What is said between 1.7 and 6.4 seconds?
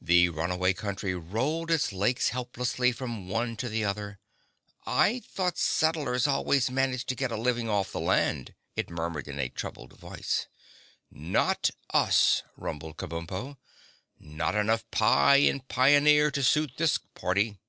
its lakes helplessly from one to the other. "I thought settlers